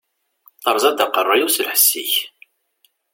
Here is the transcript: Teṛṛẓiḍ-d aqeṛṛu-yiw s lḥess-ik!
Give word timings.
Teṛṛẓiḍ-d 0.63 1.03
aqeṛṛu-yiw 1.05 1.49
s 1.51 1.57
lḥess-ik! 1.65 2.13